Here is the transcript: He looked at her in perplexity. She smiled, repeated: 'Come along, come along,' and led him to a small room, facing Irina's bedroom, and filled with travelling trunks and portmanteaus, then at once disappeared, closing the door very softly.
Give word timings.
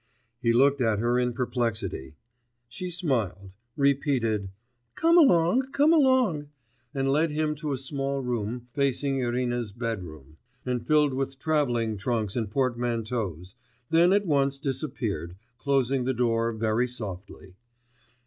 He 0.41 0.51
looked 0.51 0.81
at 0.81 0.97
her 0.97 1.19
in 1.19 1.31
perplexity. 1.33 2.15
She 2.67 2.89
smiled, 2.89 3.51
repeated: 3.77 4.49
'Come 4.95 5.15
along, 5.15 5.71
come 5.73 5.93
along,' 5.93 6.49
and 6.91 7.11
led 7.11 7.29
him 7.29 7.53
to 7.57 7.71
a 7.71 7.77
small 7.77 8.19
room, 8.19 8.61
facing 8.73 9.19
Irina's 9.19 9.71
bedroom, 9.71 10.37
and 10.65 10.87
filled 10.87 11.13
with 11.13 11.37
travelling 11.37 11.97
trunks 11.97 12.35
and 12.35 12.49
portmanteaus, 12.49 13.53
then 13.91 14.11
at 14.11 14.25
once 14.25 14.57
disappeared, 14.59 15.35
closing 15.59 16.05
the 16.05 16.15
door 16.15 16.51
very 16.51 16.87
softly. 16.87 17.53